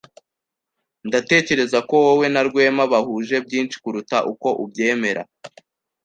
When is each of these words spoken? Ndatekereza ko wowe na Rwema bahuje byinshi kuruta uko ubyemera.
Ndatekereza 1.07 1.77
ko 1.87 1.93
wowe 2.05 2.25
na 2.33 2.41
Rwema 2.47 2.83
bahuje 2.91 3.35
byinshi 3.45 3.75
kuruta 3.83 4.17
uko 4.31 4.47
ubyemera. 4.63 5.21